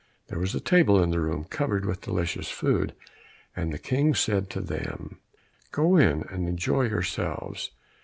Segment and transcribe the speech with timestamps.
[0.29, 2.95] There was a table in the room covered with delicious food,
[3.55, 5.19] and the King said to them,
[5.71, 7.69] "Go in, and enjoy yourselves."